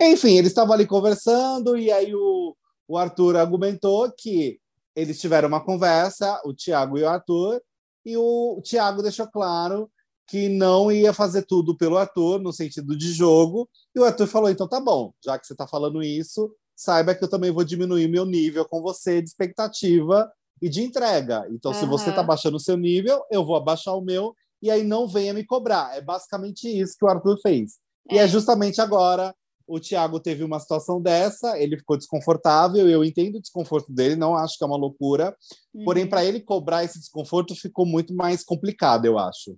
É. 0.00 0.10
Enfim, 0.10 0.36
eles 0.36 0.50
estavam 0.50 0.74
ali 0.74 0.84
conversando 0.84 1.78
e 1.78 1.92
aí 1.92 2.12
o, 2.12 2.56
o 2.88 2.98
Arthur 2.98 3.36
argumentou 3.36 4.12
que 4.12 4.58
eles 4.96 5.20
tiveram 5.20 5.46
uma 5.46 5.64
conversa, 5.64 6.40
o 6.44 6.52
Thiago 6.52 6.98
e 6.98 7.02
o 7.02 7.08
Arthur, 7.08 7.62
e 8.04 8.16
o 8.16 8.60
Thiago 8.62 9.02
deixou 9.02 9.26
claro 9.28 9.88
que 10.26 10.48
não 10.48 10.90
ia 10.90 11.12
fazer 11.12 11.42
tudo 11.42 11.76
pelo 11.76 11.96
Arthur, 11.96 12.40
no 12.40 12.52
sentido 12.52 12.96
de 12.96 13.12
jogo, 13.12 13.68
e 13.94 14.00
o 14.00 14.04
Arthur 14.04 14.26
falou: 14.26 14.50
então 14.50 14.68
tá 14.68 14.80
bom, 14.80 15.12
já 15.24 15.38
que 15.38 15.46
você 15.46 15.54
está 15.54 15.66
falando 15.66 16.02
isso, 16.02 16.52
saiba 16.74 17.14
que 17.14 17.24
eu 17.24 17.30
também 17.30 17.50
vou 17.50 17.64
diminuir 17.64 18.08
meu 18.08 18.26
nível 18.26 18.64
com 18.64 18.82
você 18.82 19.22
de 19.22 19.28
expectativa 19.28 20.30
e 20.60 20.68
de 20.68 20.82
entrega. 20.82 21.46
Então, 21.50 21.72
uhum. 21.72 21.78
se 21.78 21.86
você 21.86 22.10
está 22.10 22.22
baixando 22.22 22.56
o 22.56 22.60
seu 22.60 22.76
nível, 22.76 23.22
eu 23.30 23.44
vou 23.44 23.56
abaixar 23.56 23.94
o 23.94 24.02
meu 24.02 24.34
e 24.60 24.70
aí 24.70 24.82
não 24.82 25.06
venha 25.06 25.32
me 25.32 25.44
cobrar. 25.44 25.96
É 25.96 26.00
basicamente 26.00 26.68
isso 26.68 26.96
que 26.98 27.04
o 27.04 27.08
Arthur 27.08 27.38
fez. 27.40 27.78
É. 28.08 28.16
E 28.16 28.18
é 28.18 28.26
justamente 28.26 28.80
agora 28.80 29.34
o 29.66 29.80
Thiago 29.80 30.20
teve 30.20 30.44
uma 30.44 30.60
situação 30.60 31.02
dessa, 31.02 31.58
ele 31.58 31.76
ficou 31.76 31.96
desconfortável, 31.96 32.88
eu 32.88 33.04
entendo 33.04 33.36
o 33.36 33.40
desconforto 33.40 33.92
dele, 33.92 34.14
não 34.14 34.36
acho 34.36 34.56
que 34.56 34.62
é 34.62 34.66
uma 34.66 34.76
loucura, 34.76 35.36
uhum. 35.74 35.84
porém 35.84 36.08
para 36.08 36.24
ele 36.24 36.40
cobrar 36.40 36.84
esse 36.84 37.00
desconforto 37.00 37.54
ficou 37.56 37.84
muito 37.84 38.14
mais 38.14 38.44
complicado, 38.44 39.06
eu 39.06 39.18
acho. 39.18 39.56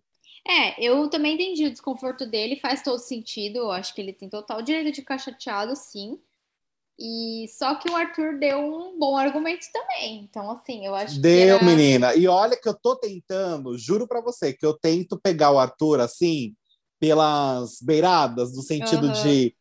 É, 0.48 0.82
eu 0.82 1.08
também 1.10 1.34
entendi 1.34 1.66
o 1.66 1.70
desconforto 1.70 2.24
dele, 2.24 2.56
faz 2.56 2.82
todo 2.82 2.98
sentido, 2.98 3.58
eu 3.58 3.70
acho 3.70 3.94
que 3.94 4.00
ele 4.00 4.14
tem 4.14 4.30
total 4.30 4.62
direito 4.62 4.90
de 4.94 5.00
ficar 5.00 5.18
chateado, 5.18 5.76
sim. 5.76 6.18
E 6.98 7.46
só 7.56 7.76
que 7.76 7.88
o 7.88 7.94
Arthur 7.94 8.38
deu 8.40 8.58
um 8.58 8.98
bom 8.98 9.16
argumento 9.16 9.66
também. 9.72 10.20
Então, 10.20 10.50
assim, 10.50 10.84
eu 10.84 10.94
acho 10.96 11.20
deu, 11.20 11.30
que. 11.32 11.46
Deu, 11.46 11.56
era... 11.56 11.64
menina. 11.64 12.14
E 12.14 12.26
olha 12.26 12.56
que 12.60 12.68
eu 12.68 12.74
tô 12.74 12.96
tentando, 12.96 13.78
juro 13.78 14.08
para 14.08 14.20
você, 14.20 14.52
que 14.52 14.66
eu 14.66 14.72
tento 14.72 15.20
pegar 15.20 15.52
o 15.52 15.58
Arthur 15.58 16.00
assim, 16.00 16.56
pelas 16.98 17.78
beiradas, 17.80 18.54
no 18.56 18.62
sentido 18.62 19.08
uhum. 19.08 19.12
de. 19.12 19.54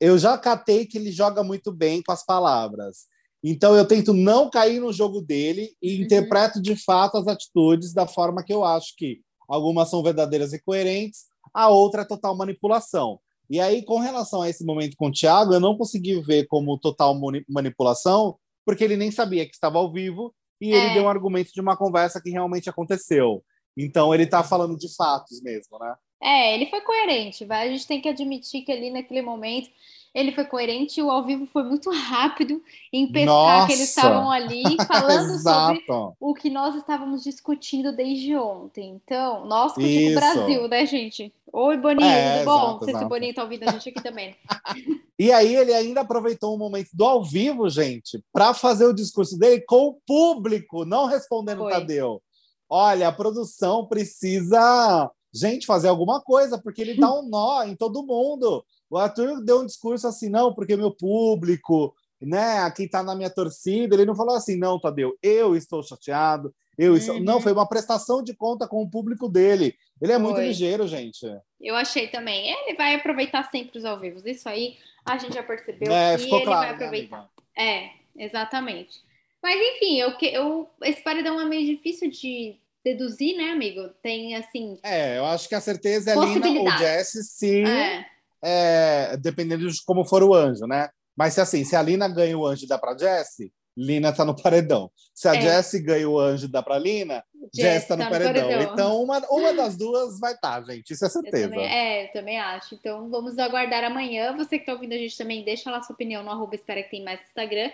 Eu 0.00 0.18
já 0.18 0.36
catei 0.36 0.86
que 0.86 0.98
ele 0.98 1.12
joga 1.12 1.44
muito 1.44 1.70
bem 1.70 2.02
com 2.02 2.10
as 2.10 2.24
palavras. 2.24 3.06
Então 3.44 3.76
eu 3.76 3.86
tento 3.86 4.12
não 4.12 4.50
cair 4.50 4.80
no 4.80 4.92
jogo 4.92 5.20
dele 5.20 5.74
e 5.80 5.96
uhum. 5.96 6.02
interpreto 6.02 6.60
de 6.60 6.74
fato 6.74 7.16
as 7.18 7.26
atitudes 7.26 7.92
da 7.92 8.06
forma 8.06 8.42
que 8.42 8.52
eu 8.52 8.64
acho 8.64 8.96
que 8.96 9.20
algumas 9.50 9.90
são 9.90 10.02
verdadeiras 10.02 10.52
e 10.52 10.62
coerentes, 10.62 11.24
a 11.52 11.68
outra 11.68 12.02
é 12.02 12.04
total 12.04 12.36
manipulação. 12.36 13.18
E 13.48 13.58
aí, 13.58 13.84
com 13.84 13.98
relação 13.98 14.42
a 14.42 14.48
esse 14.48 14.64
momento 14.64 14.96
com 14.96 15.08
o 15.08 15.12
Thiago, 15.12 15.52
eu 15.52 15.58
não 15.58 15.76
consegui 15.76 16.20
ver 16.20 16.46
como 16.46 16.78
total 16.78 17.18
manipulação, 17.48 18.36
porque 18.64 18.84
ele 18.84 18.96
nem 18.96 19.10
sabia 19.10 19.44
que 19.44 19.52
estava 19.52 19.78
ao 19.78 19.92
vivo 19.92 20.32
e 20.60 20.72
é. 20.72 20.76
ele 20.76 20.94
deu 20.94 21.04
um 21.04 21.08
argumento 21.08 21.52
de 21.52 21.60
uma 21.60 21.76
conversa 21.76 22.20
que 22.22 22.30
realmente 22.30 22.70
aconteceu. 22.70 23.42
Então, 23.76 24.14
ele 24.14 24.22
está 24.22 24.44
falando 24.44 24.76
de 24.76 24.94
fatos 24.94 25.42
mesmo, 25.42 25.78
né? 25.80 25.94
É, 26.22 26.54
ele 26.54 26.66
foi 26.66 26.80
coerente, 26.82 27.44
vai. 27.44 27.66
A 27.66 27.70
gente 27.70 27.86
tem 27.86 28.00
que 28.00 28.08
admitir 28.08 28.62
que 28.62 28.70
ali 28.70 28.90
naquele 28.90 29.22
momento 29.22 29.70
ele 30.14 30.32
foi 30.32 30.44
coerente, 30.44 31.00
o 31.00 31.10
ao 31.10 31.24
vivo 31.24 31.46
foi 31.46 31.62
muito 31.62 31.90
rápido 31.94 32.62
em 32.92 33.10
pescar 33.10 33.26
Nossa! 33.26 33.66
que 33.66 33.72
eles 33.72 33.88
estavam 33.88 34.30
ali 34.30 34.62
falando 34.86 35.38
sobre 35.38 35.84
o 36.18 36.34
que 36.34 36.50
nós 36.50 36.74
estávamos 36.74 37.22
discutindo 37.22 37.92
desde 37.92 38.36
ontem. 38.36 39.00
Então, 39.04 39.46
nós 39.46 39.72
com 39.74 39.80
o 39.80 40.14
Brasil, 40.14 40.68
né, 40.68 40.84
gente? 40.86 41.32
Oi, 41.52 41.76
Boninho, 41.76 42.08
é, 42.08 42.38
tudo 42.38 42.44
bom? 42.44 42.58
Exato, 42.58 42.72
Não 42.72 42.80
sei 42.80 42.88
exato. 42.90 42.98
se 42.98 43.04
o 43.04 43.08
Boninho 43.08 43.34
tá 43.34 43.42
ouvindo 43.42 43.64
a 43.64 43.72
gente 43.72 43.88
aqui 43.88 44.02
também. 44.02 44.36
e 45.18 45.32
aí 45.32 45.54
ele 45.54 45.72
ainda 45.72 46.00
aproveitou 46.00 46.54
um 46.54 46.58
momento 46.58 46.90
do 46.92 47.04
ao 47.04 47.24
vivo, 47.24 47.68
gente, 47.68 48.22
para 48.32 48.54
fazer 48.54 48.86
o 48.86 48.94
discurso 48.94 49.38
dele 49.38 49.62
com 49.62 49.88
o 49.88 49.98
público, 50.06 50.84
não 50.84 51.06
respondendo 51.06 51.64
o 51.64 51.68
Tadeu. 51.68 52.22
Olha, 52.68 53.08
a 53.08 53.12
produção 53.12 53.86
precisa, 53.86 55.10
gente, 55.34 55.66
fazer 55.66 55.88
alguma 55.88 56.20
coisa, 56.20 56.56
porque 56.56 56.80
ele 56.80 56.94
dá 56.94 57.12
um 57.12 57.28
nó 57.28 57.64
em 57.64 57.74
todo 57.74 58.06
mundo. 58.06 58.64
O 58.90 58.98
Arthur 58.98 59.40
deu 59.44 59.60
um 59.60 59.66
discurso 59.66 60.08
assim, 60.08 60.28
não, 60.28 60.52
porque 60.52 60.76
meu 60.76 60.90
público, 60.90 61.94
né, 62.20 62.68
quem 62.72 62.86
está 62.86 63.04
na 63.04 63.14
minha 63.14 63.30
torcida, 63.30 63.94
ele 63.94 64.04
não 64.04 64.16
falou 64.16 64.34
assim, 64.34 64.56
não, 64.56 64.80
Tadeu, 64.80 65.16
eu 65.22 65.54
estou 65.54 65.80
chateado, 65.80 66.52
eu 66.76 66.96
estou... 66.96 67.14
Uhum. 67.14 67.22
Não, 67.22 67.40
foi 67.40 67.52
uma 67.52 67.68
prestação 67.68 68.20
de 68.20 68.34
conta 68.34 68.66
com 68.66 68.82
o 68.82 68.90
público 68.90 69.28
dele. 69.28 69.76
Ele 70.02 70.12
é 70.12 70.16
foi. 70.16 70.24
muito 70.24 70.40
ligeiro, 70.40 70.88
gente. 70.88 71.24
Eu 71.60 71.76
achei 71.76 72.08
também. 72.08 72.50
Ele 72.50 72.76
vai 72.76 72.96
aproveitar 72.96 73.48
sempre 73.50 73.78
os 73.78 73.84
ao 73.84 74.00
vivo. 74.00 74.26
Isso 74.26 74.48
aí 74.48 74.76
a 75.04 75.16
gente 75.18 75.34
já 75.34 75.42
percebeu 75.42 75.92
é, 75.92 76.16
que 76.16 76.22
ele 76.24 76.44
claro, 76.44 76.44
vai 76.44 76.66
né, 76.66 76.74
aproveitar. 76.74 77.30
Né, 77.56 77.64
é, 77.64 77.90
exatamente. 78.24 78.98
Mas 79.42 79.60
enfim, 79.60 79.98
eu, 79.98 80.12
eu, 80.20 80.68
esse 80.82 81.02
paredão 81.02 81.40
é 81.40 81.44
meio 81.44 81.64
difícil 81.64 82.10
de 82.10 82.56
deduzir, 82.84 83.36
né, 83.36 83.50
amigo? 83.50 83.88
Tem 84.02 84.34
assim. 84.34 84.78
É, 84.82 85.18
eu 85.18 85.26
acho 85.26 85.48
que 85.48 85.54
a 85.54 85.60
certeza 85.60 86.10
é 86.10 86.14
Lina 86.14 86.60
ou 86.60 86.78
Jess 86.78 87.12
se. 87.36 87.62
É 87.62 88.06
é, 88.42 89.16
dependendo 89.16 89.68
de 89.68 89.84
como 89.84 90.04
for 90.04 90.22
o 90.22 90.34
anjo, 90.34 90.66
né? 90.66 90.88
Mas 91.16 91.34
se 91.34 91.40
assim, 91.40 91.64
se 91.64 91.76
a 91.76 91.82
Lina 91.82 92.08
ganha 92.08 92.36
o 92.36 92.46
anjo 92.46 92.64
e 92.64 92.68
dá 92.68 92.78
para 92.78 92.96
Jessie, 92.96 93.52
Lina 93.76 94.12
tá 94.12 94.24
no 94.24 94.34
paredão. 94.34 94.90
Se 95.14 95.28
a 95.28 95.34
é. 95.34 95.40
Jessie 95.40 95.82
ganha 95.82 96.08
o 96.08 96.18
anjo 96.18 96.46
e 96.46 96.50
dá 96.50 96.62
para 96.62 96.78
Lina, 96.78 97.24
Jess 97.54 97.86
tá 97.86 97.96
no, 97.96 98.04
tá 98.04 98.10
paredão. 98.10 98.48
paredão. 98.48 98.72
Então, 98.72 99.02
uma, 99.02 99.18
uma 99.30 99.54
das 99.54 99.76
duas 99.76 100.18
vai 100.18 100.34
estar, 100.34 100.62
tá, 100.62 100.72
gente. 100.72 100.92
Isso 100.92 101.04
é 101.04 101.08
certeza. 101.08 101.44
Eu 101.44 101.50
também, 101.50 101.66
é, 101.66 102.04
eu 102.04 102.12
também 102.12 102.38
acho. 102.38 102.74
Então, 102.74 103.08
vamos 103.10 103.38
aguardar 103.38 103.84
amanhã. 103.84 104.36
Você 104.36 104.58
que 104.58 104.66
tá 104.66 104.72
ouvindo 104.72 104.92
a 104.92 104.98
gente 104.98 105.16
também, 105.16 105.44
deixa 105.44 105.70
lá 105.70 105.82
sua 105.82 105.94
opinião 105.94 106.22
no 106.22 106.30
arroba 106.30 106.54
espera 106.54 106.82
que 106.82 106.90
tem 106.90 107.04
mais 107.04 107.20
Instagram. 107.22 107.70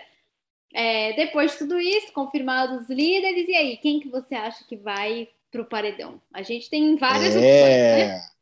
É, 0.73 1.13
depois 1.13 1.51
de 1.51 1.59
tudo 1.59 1.79
isso, 1.79 2.11
confirmados 2.13 2.83
os 2.83 2.89
líderes, 2.89 3.47
e 3.47 3.55
aí, 3.55 3.77
quem 3.77 3.99
que 3.99 4.09
você 4.09 4.35
acha 4.35 4.65
que 4.65 4.75
vai 4.75 5.29
pro 5.51 5.65
paredão? 5.65 6.21
A 6.33 6.41
gente 6.41 6.69
tem 6.69 6.95
várias 6.97 7.35
é... 7.35 7.37
opções, 7.37 8.21
né? 8.21 8.36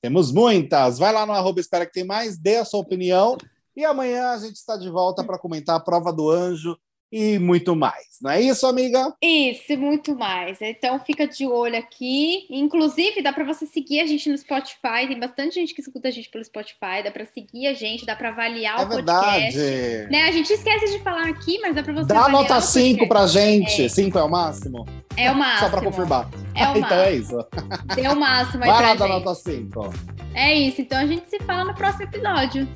Temos 0.00 0.32
muitas. 0.32 0.98
Vai 0.98 1.12
lá 1.12 1.26
no 1.26 1.32
arroba 1.32 1.60
Espera 1.60 1.86
que 1.86 1.92
tem 1.92 2.04
mais, 2.04 2.36
dê 2.36 2.56
a 2.56 2.64
sua 2.64 2.80
opinião. 2.80 3.36
E 3.74 3.84
amanhã 3.84 4.30
a 4.30 4.38
gente 4.38 4.56
está 4.56 4.76
de 4.76 4.88
volta 4.88 5.22
para 5.22 5.38
comentar 5.38 5.76
a 5.76 5.80
prova 5.80 6.12
do 6.12 6.30
anjo 6.30 6.78
e 7.16 7.38
muito 7.38 7.74
mais. 7.74 8.18
Não 8.20 8.30
é 8.30 8.42
isso, 8.42 8.66
amiga? 8.66 9.14
Isso, 9.22 9.74
muito 9.78 10.14
mais. 10.14 10.58
Então 10.60 11.00
fica 11.00 11.26
de 11.26 11.46
olho 11.46 11.78
aqui. 11.78 12.46
Inclusive, 12.50 13.22
dá 13.22 13.32
para 13.32 13.42
você 13.42 13.64
seguir 13.64 14.00
a 14.00 14.06
gente 14.06 14.28
no 14.28 14.36
Spotify. 14.36 15.08
Tem 15.08 15.18
bastante 15.18 15.54
gente 15.54 15.72
que 15.72 15.80
escuta 15.80 16.08
a 16.08 16.10
gente 16.10 16.28
pelo 16.28 16.44
Spotify. 16.44 17.02
Dá 17.02 17.10
para 17.10 17.24
seguir 17.24 17.68
a 17.68 17.72
gente, 17.72 18.04
dá 18.04 18.14
para 18.14 18.28
avaliar 18.28 18.80
é 18.80 18.84
o 18.84 18.88
podcast. 18.88 19.56
Verdade. 19.58 20.12
Né? 20.12 20.22
A 20.24 20.30
gente 20.30 20.52
esquece 20.52 20.92
de 20.92 21.02
falar 21.02 21.26
aqui, 21.26 21.58
mas 21.60 21.74
dá 21.74 21.82
para 21.82 21.94
você 21.94 22.08
Dá 22.08 22.28
nota 22.28 22.60
5 22.60 23.08
pra 23.08 23.26
gente. 23.26 23.88
5 23.88 24.18
é. 24.18 24.20
é 24.20 24.24
o 24.24 24.28
máximo? 24.28 24.86
É 25.16 25.30
o 25.30 25.34
máximo. 25.34 25.60
Só 25.60 25.70
para 25.70 25.82
confirmar. 25.86 26.28
É 26.54 26.68
o 26.68 26.76
então 26.76 26.98
é 26.98 27.14
isso. 27.14 27.46
Deu 27.94 28.12
o 28.12 28.16
máximo 28.16 28.62
aí 28.62 28.70
Vai 28.70 28.82
lá 28.82 28.94
dar 28.94 29.08
nota 29.08 29.34
5. 29.34 29.94
É 30.34 30.54
isso. 30.54 30.82
Então 30.82 30.98
a 30.98 31.06
gente 31.06 31.30
se 31.30 31.38
fala 31.40 31.64
no 31.64 31.74
próximo 31.74 32.04
episódio. 32.04 32.68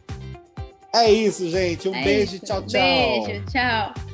É 0.95 1.11
isso, 1.11 1.49
gente. 1.51 1.91
Um 1.91 1.95
é 1.95 2.03
beijo. 2.03 2.37
Isso. 2.37 2.47
Tchau, 2.47 2.63
tchau. 2.63 2.71
Beijo. 3.27 3.45
Tchau. 3.53 4.10